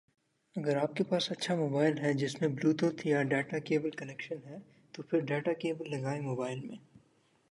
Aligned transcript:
اگر 0.55 0.77
آپ 0.77 0.95
کے 0.95 1.03
پاس 1.03 1.31
اچھا 1.31 1.55
موبائل 1.55 1.97
ہے 1.97 2.13
جس 2.13 2.41
میں 2.41 2.49
بلوٹوتھ 2.49 3.05
یا 3.07 3.21
ڈیٹا 3.23 3.59
کیبل 3.59 3.89
کنیکشن 3.89 4.37
ہے 4.45 4.57
تو 4.91 5.03
پھر 5.03 5.19
ڈیٹا 5.19 5.53
کیبل 5.53 5.91
لگائیں 5.91 6.21
موبائل 6.21 6.59
میں 6.59 6.77